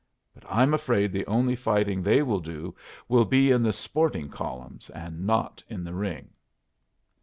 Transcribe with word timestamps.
But 0.33 0.43
I'm 0.49 0.73
afraid 0.73 1.11
the 1.11 1.27
only 1.27 1.55
fighting 1.55 2.01
they 2.01 2.23
will 2.23 2.39
do 2.39 2.73
will 3.07 3.23
be 3.23 3.51
in 3.51 3.61
the 3.61 3.71
sporting 3.71 4.29
columns, 4.29 4.89
and 4.89 5.27
not 5.27 5.63
in 5.69 5.83
the 5.83 5.93
ring." 5.93 6.29